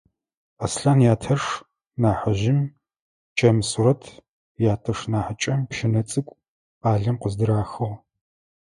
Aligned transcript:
Аслъан 0.65 0.99
ятэш 1.13 1.43
нахьыжъым 2.01 2.59
чэм 3.37 3.57
сурэт, 3.69 4.03
ятэш 4.73 4.99
нахьыкӏэм 5.11 5.59
пщынэ 5.69 6.01
цӏыкӏу 6.09 6.39
къалэм 6.81 7.15
къыздырахыгъ. 7.21 7.89